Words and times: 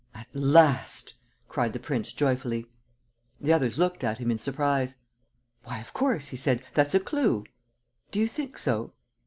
"At 0.15 0.25
last!" 0.33 1.13
cried 1.47 1.73
the 1.73 1.79
prince, 1.79 2.11
joyfully. 2.11 2.65
The 3.39 3.53
others 3.53 3.77
looked 3.77 4.03
at 4.03 4.17
him 4.17 4.31
in 4.31 4.39
surprise. 4.39 4.95
"Why, 5.63 5.79
of 5.79 5.93
course," 5.93 6.29
he 6.29 6.37
said, 6.37 6.63
"that's 6.73 6.95
a 6.95 6.99
clue!" 6.99 7.43
"Do 8.09 8.19
you 8.19 8.27
think 8.27 8.57
so?" 8.57 8.93